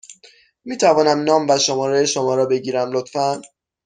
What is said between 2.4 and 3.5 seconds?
بگیرم، لطفا؟